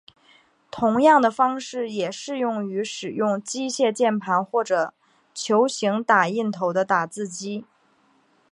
[0.71, 4.95] 同样的方式也适用于使用机械键盘或者
[5.31, 7.65] 球形打印头的打字机。